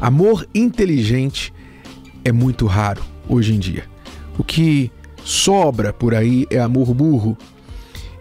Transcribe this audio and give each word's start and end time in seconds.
Amor 0.00 0.46
inteligente 0.54 1.52
é 2.24 2.30
muito 2.30 2.66
raro 2.66 3.02
hoje 3.28 3.54
em 3.54 3.58
dia. 3.58 3.84
O 4.38 4.44
que 4.44 4.90
sobra 5.24 5.92
por 5.92 6.14
aí 6.14 6.46
é 6.50 6.60
amor 6.60 6.92
burro. 6.94 7.36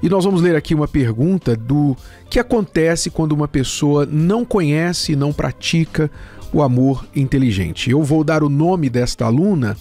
E 0.01 0.09
nós 0.09 0.23
vamos 0.23 0.41
ler 0.41 0.55
aqui 0.55 0.73
uma 0.73 0.87
pergunta 0.87 1.55
do 1.55 1.95
que 2.29 2.39
acontece 2.39 3.09
quando 3.09 3.33
uma 3.33 3.47
pessoa 3.47 4.05
não 4.05 4.45
conhece 4.45 5.13
e 5.13 5.15
não 5.15 5.33
pratica 5.33 6.09
o 6.53 6.61
amor 6.61 7.05
inteligente. 7.15 7.89
Eu 7.89 8.03
vou 8.03 8.23
dar 8.23 8.43
o 8.43 8.49
nome 8.49 8.89
desta 8.89 9.25
aluna, 9.25 9.77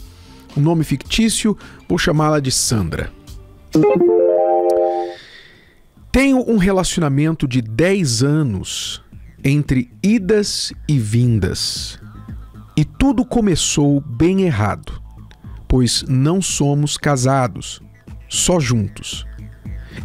um 0.56 0.60
nome 0.60 0.82
fictício, 0.82 1.56
vou 1.88 1.98
chamá-la 1.98 2.40
de 2.40 2.50
Sandra. 2.50 3.12
Tenho 6.10 6.48
um 6.48 6.56
relacionamento 6.56 7.46
de 7.46 7.60
10 7.60 8.22
anos 8.22 9.03
entre 9.44 9.92
idas 10.02 10.72
e 10.88 10.98
vindas. 10.98 12.00
E 12.74 12.84
tudo 12.84 13.24
começou 13.24 14.00
bem 14.00 14.42
errado, 14.42 15.00
pois 15.68 16.02
não 16.08 16.40
somos 16.40 16.96
casados, 16.96 17.80
só 18.28 18.58
juntos. 18.58 19.26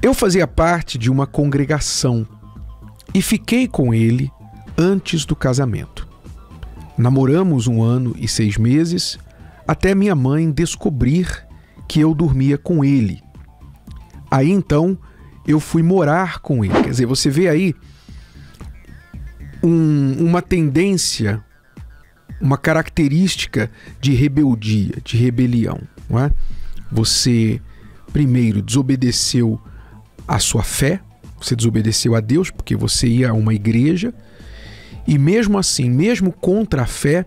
Eu 0.02 0.14
fazia 0.14 0.46
parte 0.46 0.98
de 0.98 1.10
uma 1.10 1.26
congregação 1.26 2.28
e 3.14 3.22
fiquei 3.22 3.68
com 3.68 3.94
ele 3.94 4.30
antes 4.78 5.26
do 5.26 5.36
casamento. 5.36 6.08
Namoramos 6.98 7.66
um 7.66 7.82
ano 7.82 8.14
e 8.20 8.28
seis 8.28 8.58
meses 8.58 9.18
até 9.66 9.96
minha 9.96 10.16
mãe 10.16 10.52
descobrir 10.52 11.48
que 11.88 12.02
eu 12.02 12.14
dormia 12.14 12.58
com 12.58 12.84
ele. 12.84 13.22
Aí 14.30 14.52
então 14.52 14.98
eu 15.48 15.60
fui 15.60 15.82
morar 15.82 16.40
com 16.40 16.64
ele. 16.64 16.74
Quer 16.84 16.90
dizer, 16.90 17.06
você 17.06 17.30
vê 17.30 17.48
aí 17.48 17.74
um, 19.64 20.14
uma 20.20 20.42
tendência, 20.42 21.44
uma 22.40 22.58
característica 22.58 23.70
de 24.00 24.14
rebeldia, 24.14 24.96
de 25.04 25.18
rebelião. 25.18 25.82
Não 26.10 26.20
é? 26.20 26.32
Você, 26.92 27.62
primeiro, 28.12 28.62
desobedeceu 28.62 29.60
a 30.28 30.40
sua 30.40 30.64
fé, 30.64 31.00
você 31.40 31.56
desobedeceu 31.56 32.16
a 32.16 32.20
Deus 32.20 32.50
porque 32.50 32.76
você 32.76 33.08
ia 33.08 33.30
a 33.30 33.34
uma 33.34 33.54
igreja, 33.54 34.14
e 35.08 35.18
mesmo 35.18 35.58
assim, 35.58 35.90
mesmo 35.90 36.32
contra 36.32 36.84
a 36.84 36.86
fé, 36.86 37.26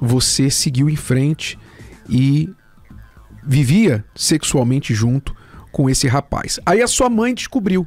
você 0.00 0.50
seguiu 0.50 0.90
em 0.90 0.96
frente 0.96 1.58
e 2.08 2.50
vivia 3.44 4.04
sexualmente 4.14 4.94
junto 4.94 5.34
com 5.70 5.88
esse 5.88 6.06
rapaz. 6.06 6.58
Aí 6.66 6.82
a 6.82 6.86
sua 6.86 7.08
mãe 7.08 7.34
descobriu. 7.34 7.86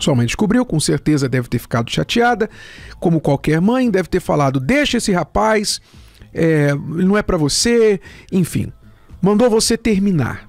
Sua 0.00 0.14
mãe 0.14 0.26
descobriu, 0.26 0.64
com 0.64 0.78
certeza 0.78 1.28
deve 1.28 1.48
ter 1.48 1.58
ficado 1.58 1.90
chateada, 1.90 2.48
como 3.00 3.20
qualquer 3.20 3.60
mãe, 3.60 3.90
deve 3.90 4.08
ter 4.08 4.20
falado: 4.20 4.60
deixa 4.60 4.98
esse 4.98 5.12
rapaz, 5.12 5.80
é, 6.32 6.74
não 6.74 7.16
é 7.16 7.22
para 7.22 7.36
você, 7.36 8.00
enfim, 8.30 8.72
mandou 9.20 9.50
você 9.50 9.76
terminar. 9.76 10.48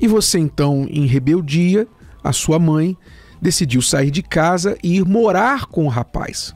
E 0.00 0.06
você 0.06 0.38
então, 0.38 0.86
em 0.90 1.06
rebeldia, 1.06 1.86
a 2.22 2.32
sua 2.32 2.58
mãe 2.58 2.96
decidiu 3.40 3.80
sair 3.80 4.10
de 4.10 4.22
casa 4.22 4.76
e 4.82 4.96
ir 4.96 5.04
morar 5.04 5.66
com 5.66 5.84
o 5.84 5.88
rapaz. 5.88 6.54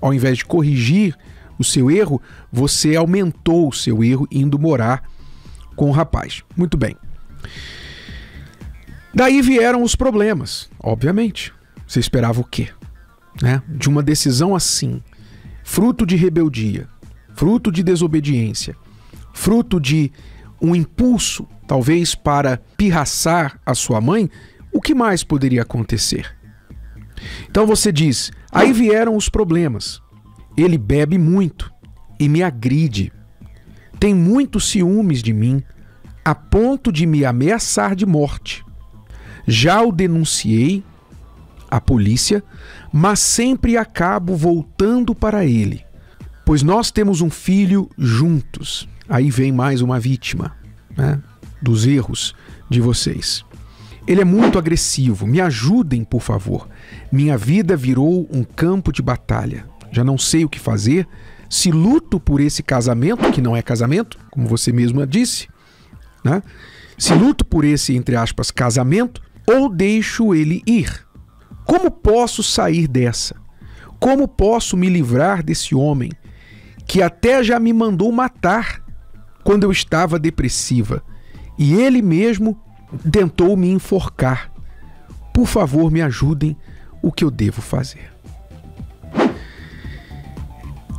Ao 0.00 0.14
invés 0.14 0.38
de 0.38 0.44
corrigir 0.44 1.16
o 1.58 1.64
seu 1.64 1.90
erro, 1.90 2.20
você 2.50 2.96
aumentou 2.96 3.68
o 3.68 3.72
seu 3.72 4.02
erro 4.02 4.26
indo 4.30 4.58
morar 4.58 5.02
com 5.76 5.88
o 5.90 5.92
rapaz. 5.92 6.42
Muito 6.56 6.76
bem. 6.76 6.96
Daí 9.14 9.42
vieram 9.42 9.82
os 9.82 9.96
problemas, 9.96 10.70
obviamente. 10.78 11.52
Você 11.86 11.98
esperava 11.98 12.40
o 12.40 12.44
quê? 12.44 12.68
Né? 13.42 13.62
De 13.68 13.88
uma 13.88 14.02
decisão 14.02 14.54
assim, 14.54 15.02
fruto 15.64 16.06
de 16.06 16.16
rebeldia, 16.16 16.88
fruto 17.34 17.72
de 17.72 17.82
desobediência, 17.82 18.76
fruto 19.32 19.80
de 19.80 20.12
um 20.60 20.74
impulso, 20.74 21.46
talvez 21.66 22.14
para 22.14 22.60
pirraçar 22.76 23.58
a 23.64 23.74
sua 23.74 24.00
mãe, 24.00 24.30
o 24.72 24.80
que 24.80 24.94
mais 24.94 25.24
poderia 25.24 25.62
acontecer? 25.62 26.36
Então 27.48 27.66
você 27.66 27.90
diz: 27.90 28.30
aí 28.52 28.72
vieram 28.72 29.16
os 29.16 29.28
problemas. 29.28 30.00
Ele 30.56 30.76
bebe 30.76 31.18
muito 31.18 31.72
e 32.18 32.28
me 32.28 32.42
agride. 32.42 33.12
Tem 33.98 34.14
muitos 34.14 34.70
ciúmes 34.70 35.22
de 35.22 35.32
mim, 35.32 35.62
a 36.24 36.34
ponto 36.34 36.92
de 36.92 37.06
me 37.06 37.24
ameaçar 37.24 37.94
de 37.94 38.06
morte. 38.06 38.64
Já 39.46 39.82
o 39.82 39.92
denunciei 39.92 40.84
à 41.70 41.80
polícia, 41.80 42.42
mas 42.92 43.20
sempre 43.20 43.76
acabo 43.76 44.34
voltando 44.36 45.14
para 45.14 45.44
ele, 45.44 45.84
pois 46.44 46.62
nós 46.62 46.90
temos 46.90 47.20
um 47.20 47.30
filho 47.30 47.88
juntos. 47.96 48.88
Aí 49.08 49.30
vem 49.30 49.52
mais 49.52 49.80
uma 49.80 49.98
vítima 49.98 50.56
né, 50.96 51.20
dos 51.60 51.86
erros 51.86 52.34
de 52.68 52.80
vocês. 52.80 53.44
Ele 54.06 54.22
é 54.22 54.24
muito 54.24 54.58
agressivo. 54.58 55.26
Me 55.26 55.40
ajudem, 55.40 56.04
por 56.04 56.20
favor. 56.20 56.68
Minha 57.12 57.36
vida 57.36 57.76
virou 57.76 58.28
um 58.32 58.42
campo 58.42 58.92
de 58.92 59.02
batalha. 59.02 59.66
Já 59.92 60.02
não 60.02 60.18
sei 60.18 60.44
o 60.44 60.48
que 60.48 60.58
fazer. 60.58 61.06
Se 61.48 61.70
luto 61.70 62.18
por 62.18 62.40
esse 62.40 62.62
casamento, 62.62 63.30
que 63.32 63.40
não 63.40 63.56
é 63.56 63.62
casamento, 63.62 64.18
como 64.30 64.48
você 64.48 64.72
mesma 64.72 65.06
disse, 65.06 65.48
né? 66.24 66.42
Se 66.96 67.14
luto 67.14 67.44
por 67.44 67.64
esse, 67.64 67.96
entre 67.96 68.14
aspas, 68.14 68.50
casamento, 68.50 69.20
ou 69.50 69.68
deixo 69.68 70.34
ele 70.34 70.62
ir? 70.66 71.06
Como 71.64 71.90
posso 71.90 72.42
sair 72.42 72.86
dessa? 72.86 73.36
Como 73.98 74.26
posso 74.28 74.76
me 74.76 74.88
livrar 74.88 75.42
desse 75.42 75.74
homem 75.74 76.10
que 76.86 77.02
até 77.02 77.42
já 77.42 77.58
me 77.58 77.72
mandou 77.72 78.10
matar 78.10 78.82
quando 79.44 79.64
eu 79.64 79.72
estava 79.72 80.18
depressiva 80.18 81.02
e 81.58 81.74
ele 81.74 82.00
mesmo 82.00 82.60
tentou 83.10 83.56
me 83.56 83.70
enforcar? 83.70 84.50
Por 85.34 85.46
favor, 85.46 85.90
me 85.90 86.00
ajudem 86.02 86.56
o 87.02 87.12
que 87.12 87.24
eu 87.24 87.30
devo 87.30 87.60
fazer. 87.60 88.10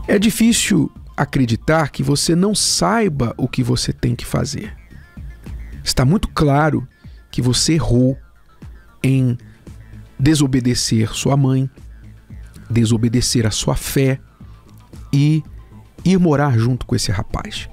É 0.08 0.20
difícil 0.20 0.92
acreditar 1.16 1.90
que 1.90 2.04
você 2.04 2.36
não 2.36 2.54
saiba 2.54 3.34
o 3.38 3.48
que 3.48 3.64
você 3.64 3.94
tem 3.94 4.16
que 4.16 4.26
fazer. 4.26 4.76
Está 5.84 6.04
muito 6.04 6.28
claro 6.30 6.88
que 7.30 7.42
você 7.42 7.74
errou 7.74 8.18
em 9.04 9.38
desobedecer 10.20 11.14
sua 11.14 11.36
mãe, 11.36 11.70
desobedecer 12.70 13.46
a 13.46 13.52
sua 13.52 13.76
fé 13.76 14.20
e 15.12 15.44
ir 16.06 16.20
morar 16.20 16.58
junto 16.58 16.86
com 16.86 16.96
esse 16.96 17.12
rapaz. 17.12 17.70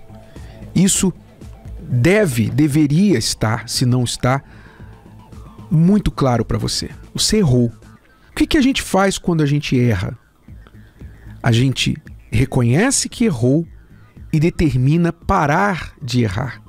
Isso 0.74 1.12
deve, 1.80 2.50
deveria 2.50 3.18
estar, 3.18 3.68
se 3.68 3.86
não 3.86 4.04
está, 4.04 4.42
muito 5.70 6.10
claro 6.10 6.44
para 6.44 6.58
você. 6.58 6.90
Você 7.14 7.38
errou. 7.38 7.72
O 8.30 8.34
que, 8.34 8.46
que 8.46 8.58
a 8.58 8.60
gente 8.60 8.82
faz 8.82 9.18
quando 9.18 9.42
a 9.42 9.46
gente 9.46 9.78
erra? 9.78 10.16
A 11.42 11.52
gente 11.52 11.96
reconhece 12.30 13.08
que 13.08 13.24
errou 13.24 13.66
e 14.32 14.38
determina 14.38 15.12
parar 15.12 15.94
de 16.02 16.22
errar. 16.22 16.62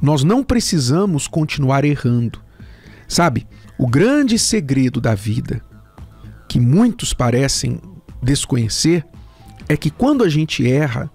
Nós 0.00 0.24
não 0.24 0.42
precisamos 0.42 1.26
continuar 1.26 1.84
errando. 1.84 2.40
Sabe, 3.08 3.46
o 3.78 3.86
grande 3.86 4.38
segredo 4.38 5.00
da 5.00 5.14
vida, 5.14 5.64
que 6.48 6.60
muitos 6.60 7.12
parecem 7.12 7.80
desconhecer, 8.22 9.04
é 9.68 9.76
que 9.76 9.90
quando 9.90 10.22
a 10.22 10.28
gente 10.28 10.70
erra, 10.70 11.10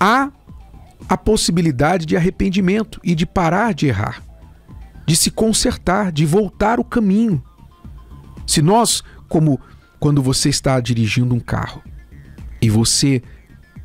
há 0.00 0.30
a 1.08 1.16
possibilidade 1.16 2.06
de 2.06 2.16
arrependimento 2.16 3.00
e 3.04 3.14
de 3.14 3.26
parar 3.26 3.74
de 3.74 3.86
errar, 3.86 4.22
de 5.06 5.14
se 5.14 5.30
consertar, 5.30 6.10
de 6.10 6.24
voltar 6.24 6.80
o 6.80 6.84
caminho. 6.84 7.42
Se 8.46 8.62
nós, 8.62 9.02
como 9.28 9.60
quando 10.00 10.22
você 10.22 10.48
está 10.48 10.80
dirigindo 10.80 11.34
um 11.34 11.40
carro 11.40 11.82
e 12.60 12.70
você 12.70 13.22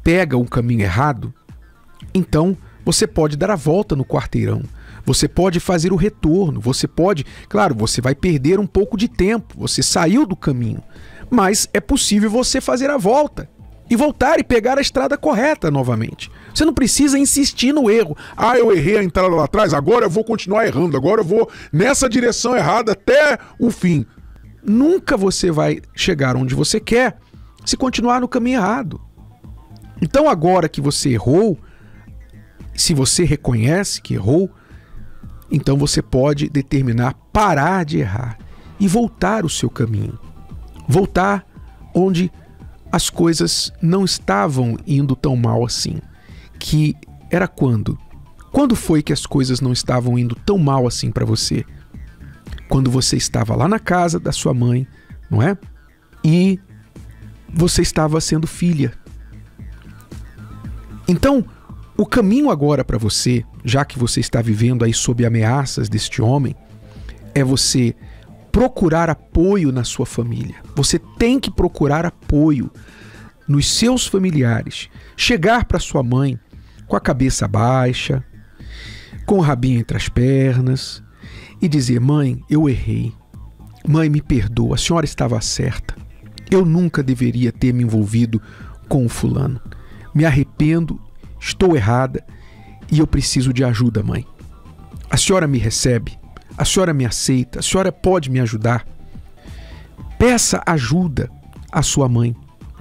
pega 0.03 0.37
um 0.37 0.45
caminho 0.45 0.81
errado, 0.81 1.33
então 2.13 2.57
você 2.91 3.05
pode 3.05 3.37
dar 3.37 3.51
a 3.51 3.55
volta 3.55 3.95
no 3.95 4.03
quarteirão 4.03 4.63
você 5.05 5.27
pode 5.27 5.59
fazer 5.59 5.91
o 5.91 5.95
retorno, 5.95 6.59
você 6.59 6.87
pode, 6.87 7.25
claro, 7.47 7.73
você 7.73 7.99
vai 7.99 8.13
perder 8.13 8.59
um 8.59 8.67
pouco 8.67 8.95
de 8.97 9.07
tempo, 9.07 9.55
você 9.57 9.81
saiu 9.81 10.25
do 10.25 10.35
caminho, 10.35 10.83
mas 11.31 11.67
é 11.73 11.79
possível 11.79 12.29
você 12.29 12.61
fazer 12.61 12.89
a 12.89 12.97
volta 12.97 13.49
e 13.89 13.95
voltar 13.95 14.39
e 14.39 14.43
pegar 14.43 14.77
a 14.77 14.81
estrada 14.81 15.17
correta 15.17 15.71
novamente. 15.71 16.29
Você 16.53 16.63
não 16.63 16.73
precisa 16.73 17.17
insistir 17.17 17.73
no 17.73 17.89
erro. 17.89 18.15
Ah, 18.37 18.55
eu 18.55 18.71
errei 18.71 18.99
a 18.99 19.03
entrada 19.03 19.33
lá 19.33 19.45
atrás, 19.45 19.73
agora 19.73 20.05
eu 20.05 20.09
vou 20.11 20.23
continuar 20.23 20.67
errando, 20.67 20.95
agora 20.95 21.21
eu 21.21 21.25
vou 21.25 21.49
nessa 21.73 22.07
direção 22.07 22.55
errada 22.55 22.91
até 22.91 23.39
o 23.59 23.71
fim. 23.71 24.05
Nunca 24.63 25.17
você 25.17 25.49
vai 25.49 25.81
chegar 25.95 26.35
onde 26.35 26.53
você 26.53 26.79
quer 26.79 27.17
se 27.65 27.75
continuar 27.75 28.21
no 28.21 28.27
caminho 28.27 28.59
errado. 28.59 29.01
Então, 30.01 30.29
agora 30.29 30.69
que 30.69 30.79
você 30.79 31.09
errou, 31.09 31.57
se 32.79 32.93
você 32.93 33.25
reconhece 33.25 34.01
que 34.01 34.13
errou, 34.13 34.49
então 35.51 35.77
você 35.77 36.01
pode 36.01 36.47
determinar 36.49 37.13
parar 37.33 37.83
de 37.83 37.99
errar 37.99 38.37
e 38.79 38.87
voltar 38.87 39.43
o 39.43 39.49
seu 39.49 39.69
caminho. 39.69 40.17
Voltar 40.87 41.45
onde 41.93 42.31
as 42.89 43.09
coisas 43.09 43.71
não 43.81 44.05
estavam 44.05 44.77
indo 44.87 45.13
tão 45.13 45.35
mal 45.35 45.65
assim. 45.65 45.99
Que 46.57 46.95
era 47.29 47.49
quando? 47.49 47.99
Quando 48.49 48.77
foi 48.77 49.03
que 49.03 49.11
as 49.11 49.25
coisas 49.25 49.59
não 49.59 49.73
estavam 49.73 50.17
indo 50.17 50.33
tão 50.33 50.57
mal 50.57 50.87
assim 50.87 51.11
para 51.11 51.25
você? 51.25 51.65
Quando 52.69 52.89
você 52.89 53.17
estava 53.17 53.57
lá 53.57 53.67
na 53.67 53.79
casa 53.79 54.19
da 54.19 54.31
sua 54.31 54.53
mãe, 54.53 54.87
não 55.29 55.43
é? 55.43 55.57
E 56.23 56.57
você 57.53 57.81
estava 57.81 58.21
sendo 58.21 58.47
filha. 58.47 58.93
Então, 61.09 61.45
o 62.01 62.05
caminho 62.05 62.49
agora 62.49 62.85
para 62.85 62.97
você, 62.97 63.43
já 63.65 63.83
que 63.83 63.99
você 63.99 64.21
está 64.21 64.41
vivendo 64.41 64.85
aí 64.85 64.93
sob 64.93 65.25
ameaças 65.25 65.89
deste 65.89 66.21
homem, 66.21 66.55
é 67.35 67.43
você 67.43 67.93
procurar 68.53 69.09
apoio 69.09 69.69
na 69.69 69.83
sua 69.83 70.05
família. 70.05 70.55
Você 70.77 70.97
tem 70.97 71.41
que 71.41 71.51
procurar 71.51 72.05
apoio 72.05 72.71
nos 73.45 73.69
seus 73.69 74.07
familiares. 74.07 74.87
Chegar 75.17 75.65
para 75.65 75.77
sua 75.77 76.01
mãe 76.01 76.39
com 76.87 76.95
a 76.95 77.01
cabeça 77.01 77.49
baixa, 77.49 78.23
com 79.25 79.39
o 79.39 79.41
rabinho 79.41 79.81
entre 79.81 79.97
as 79.97 80.07
pernas 80.07 81.03
e 81.61 81.67
dizer: 81.67 81.99
Mãe, 81.99 82.41
eu 82.49 82.69
errei. 82.69 83.11
Mãe, 83.85 84.09
me 84.09 84.21
perdoa, 84.21 84.75
a 84.75 84.77
senhora 84.77 85.03
estava 85.03 85.41
certa. 85.41 85.97
Eu 86.49 86.63
nunca 86.63 87.03
deveria 87.03 87.51
ter 87.51 87.73
me 87.73 87.83
envolvido 87.83 88.41
com 88.87 89.05
o 89.05 89.09
fulano. 89.09 89.59
Me 90.15 90.23
arrependo, 90.23 90.97
estou 91.39 91.75
errada 91.75 92.23
e 92.91 92.99
eu 92.99 93.07
preciso 93.07 93.53
de 93.53 93.63
ajuda, 93.63 94.03
mãe. 94.03 94.25
A 95.09 95.17
senhora 95.17 95.47
me 95.47 95.57
recebe? 95.57 96.17
A 96.57 96.65
senhora 96.65 96.93
me 96.93 97.05
aceita? 97.05 97.59
A 97.59 97.61
senhora 97.61 97.91
pode 97.91 98.29
me 98.29 98.39
ajudar? 98.39 98.85
Peça 100.17 100.61
ajuda 100.65 101.29
à 101.71 101.81
sua 101.81 102.09
mãe. 102.09 102.35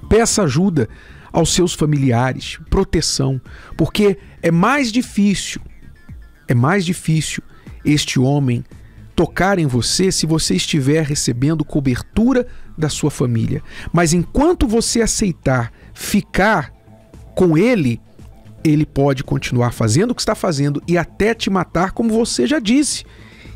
Peça 0.09 0.43
ajuda 0.43 0.89
aos 1.31 1.53
seus 1.53 1.73
familiares, 1.73 2.59
proteção, 2.69 3.39
porque 3.77 4.17
é 4.41 4.51
mais 4.51 4.91
difícil, 4.91 5.61
é 6.47 6.53
mais 6.53 6.85
difícil 6.85 7.43
este 7.85 8.19
homem 8.19 8.63
tocar 9.15 9.59
em 9.59 9.67
você 9.67 10.11
se 10.11 10.25
você 10.25 10.55
estiver 10.55 11.05
recebendo 11.05 11.65
cobertura 11.65 12.47
da 12.77 12.89
sua 12.89 13.11
família. 13.11 13.61
Mas 13.91 14.13
enquanto 14.13 14.67
você 14.67 15.01
aceitar 15.01 15.71
ficar 15.93 16.73
com 17.35 17.57
ele, 17.57 18.01
ele 18.63 18.85
pode 18.85 19.23
continuar 19.23 19.71
fazendo 19.71 20.11
o 20.11 20.15
que 20.15 20.21
está 20.21 20.35
fazendo 20.35 20.81
e 20.87 20.97
até 20.97 21.33
te 21.33 21.49
matar, 21.49 21.91
como 21.91 22.13
você 22.13 22.45
já 22.45 22.59
disse, 22.59 23.05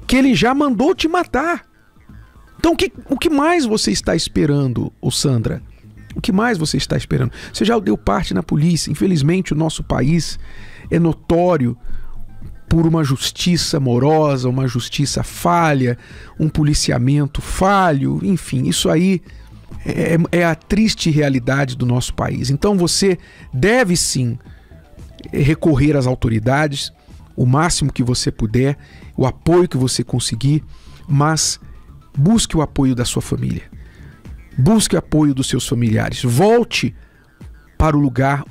que 0.07 0.15
ele 0.15 0.35
já 0.35 0.53
mandou 0.53 0.93
te 0.93 1.07
matar. 1.07 1.65
Então, 2.57 2.73
o 2.73 2.75
que, 2.75 2.91
o 3.09 3.17
que 3.17 3.29
mais 3.29 3.65
você 3.65 3.91
está 3.91 4.15
esperando, 4.15 4.91
ô 5.01 5.11
Sandra? 5.11 5.61
O 6.15 6.21
que 6.21 6.31
mais 6.31 6.57
você 6.57 6.77
está 6.77 6.95
esperando? 6.95 7.31
Você 7.51 7.65
já 7.65 7.77
deu 7.79 7.97
parte 7.97 8.33
na 8.33 8.43
polícia. 8.43 8.91
Infelizmente, 8.91 9.51
o 9.51 9.55
nosso 9.55 9.83
país 9.83 10.39
é 10.89 10.99
notório 10.99 11.77
por 12.69 12.87
uma 12.87 13.03
justiça 13.03 13.79
morosa, 13.79 14.49
uma 14.49 14.67
justiça 14.67 15.23
falha, 15.23 15.97
um 16.39 16.49
policiamento 16.49 17.41
falho, 17.41 18.19
enfim, 18.23 18.67
isso 18.67 18.89
aí 18.89 19.21
é, 19.85 20.17
é, 20.31 20.45
a 20.45 20.55
triste 20.55 21.09
realidade 21.09 21.75
do 21.75 21.85
nosso 21.85 22.13
país. 22.13 22.49
Então 22.49 22.77
você 22.77 23.17
deve 23.53 23.95
sim 23.95 24.37
recorrer 25.31 25.95
às 25.95 26.07
autoridades 26.07 26.91
o 27.35 27.45
máximo 27.45 27.91
que 27.91 28.03
você 28.03 28.31
puder, 28.31 28.77
o 29.17 29.25
apoio 29.25 29.67
que 29.67 29.77
você 29.77 30.03
conseguir, 30.03 30.63
mas 31.07 31.59
busque 32.17 32.55
o 32.55 32.61
apoio 32.61 32.93
da 32.95 33.05
sua 33.05 33.21
família. 33.21 33.63
Busque 34.57 34.95
o 34.95 34.99
apoio 34.99 35.33
dos 35.33 35.47
seus 35.47 35.67
familiares. 35.67 36.21
Volte 36.23 36.95
para 37.77 37.97
o 37.97 37.99
lugar 37.99 38.45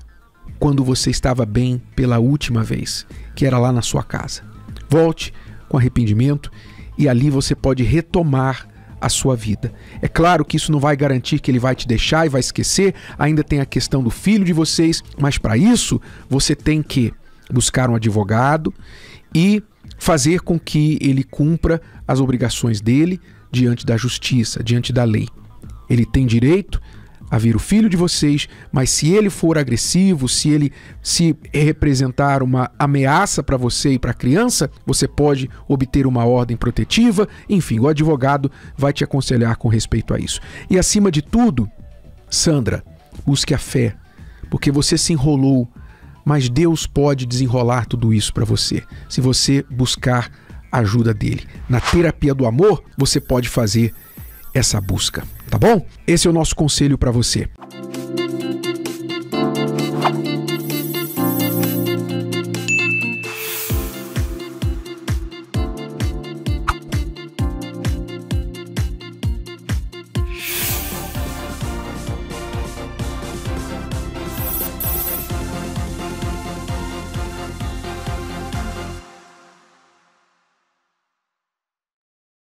quando 0.59 0.85
você 0.85 1.11
estava 1.11 1.47
bem 1.47 1.81
pela 1.95 2.19
última 2.19 2.63
vez, 2.63 3.07
que 3.35 3.47
era 3.47 3.59
lá 3.59 3.73
na 3.73 3.83
sua 3.83 4.03
casa. 4.03 4.43
Volte 4.89 5.33
com 5.69 5.79
arrependimento 5.79 6.51
e 6.99 7.09
ali 7.09 7.31
você 7.31 7.55
pode 7.55 7.83
retomar 7.83 8.69
a 9.03 9.09
sua 9.09 9.35
vida. 9.35 9.73
É 10.01 10.07
claro 10.07 10.45
que 10.45 10.57
isso 10.57 10.71
não 10.71 10.79
vai 10.79 10.97
garantir 10.97 11.41
que 11.41 11.51
ele 11.51 11.59
vai 11.59 11.75
te 11.75 11.89
deixar 11.89 12.25
e 12.25 12.29
vai 12.29 12.41
esquecer, 12.41 12.95
ainda 13.19 13.43
tem 13.43 13.61
a 13.61 13.67
questão 13.67 14.01
do 14.01 14.11
filho 14.11 14.45
de 14.45 14.53
vocês, 14.53 15.03
mas 15.19 15.37
para 15.37 15.57
isso 15.57 16.01
você 16.31 16.55
tem 16.55 16.81
que 16.81 17.13
buscar 17.53 17.91
um 17.91 17.97
advogado 17.97 18.73
e 19.35 19.61
fazer 19.99 20.41
com 20.41 20.59
que 20.59 20.99
ele 21.01 21.25
cumpra 21.25 21.83
as 22.07 22.21
obrigações 22.21 22.81
dele 22.81 23.21
diante 23.51 23.85
da 23.85 23.97
justiça, 23.97 24.63
diante 24.63 24.93
da 24.93 25.03
lei. 25.03 25.29
Ele 25.91 26.07
tem 26.07 26.25
direito 26.25 26.81
a 27.33 27.39
vir 27.39 27.57
o 27.57 27.59
filho 27.59 27.89
de 27.89 27.97
vocês, 27.97 28.47
mas 28.71 28.91
se 28.91 29.09
ele 29.11 29.31
for 29.31 29.57
agressivo, 29.57 30.29
se 30.29 30.51
ele 30.51 30.71
se 31.03 31.35
representar 31.51 32.43
uma 32.43 32.71
ameaça 32.79 33.43
para 33.43 33.57
você 33.57 33.95
e 33.95 33.99
para 33.99 34.11
a 34.11 34.15
criança, 34.15 34.71
você 34.85 35.09
pode 35.09 35.49
obter 35.67 36.07
uma 36.07 36.27
ordem 36.27 36.59
protetiva. 36.59 37.27
Enfim, 37.49 37.79
o 37.79 37.89
advogado 37.89 38.53
vai 38.77 38.93
te 38.93 39.03
aconselhar 39.03 39.57
com 39.57 39.67
respeito 39.69 40.13
a 40.13 40.19
isso. 40.19 40.43
E 40.69 40.79
acima 40.79 41.11
de 41.11 41.23
tudo, 41.23 41.67
Sandra, 42.29 42.85
busque 43.25 43.55
a 43.55 43.59
fé, 43.59 43.97
porque 44.51 44.71
você 44.71 44.99
se 44.99 45.15
enrolou, 45.15 45.67
mas 46.27 46.51
Deus 46.51 46.87
pode 46.87 47.25
desenrolar 47.25 47.87
tudo 47.87 48.13
isso 48.13 48.31
para 48.35 48.45
você, 48.45 48.83
se 49.09 49.23
você 49.23 49.65
buscar 49.71 50.31
a 50.71 50.81
ajuda 50.81 51.15
dele. 51.15 51.47
Na 51.67 51.81
terapia 51.81 52.35
do 52.35 52.47
amor, 52.47 52.85
você 52.95 53.19
pode 53.19 53.49
fazer 53.49 53.95
essa 54.53 54.79
busca, 54.83 55.25
tá 55.53 55.59
bom? 55.59 55.85
Esse 56.07 56.27
é 56.27 56.31
o 56.31 56.33
nosso 56.33 56.57
conselho 56.57 56.97
para 56.97 57.11
você. 57.11 57.47